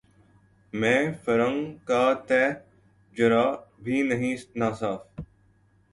مے 0.73 0.95
فرنگ 1.23 1.59
کا 1.87 2.03
تہ 2.27 2.41
جرعہ 3.17 3.49
بھی 3.83 4.01
نہیں 4.09 4.35
ناصاف 4.59 5.01